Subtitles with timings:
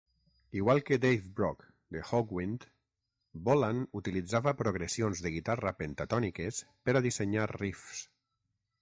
[0.59, 1.63] Igual que Dave Brock
[1.95, 2.63] de Hawkwind,
[3.49, 8.07] Bolan utilitzava progressions de guitarra pentatòniques per a dissenyar riffs.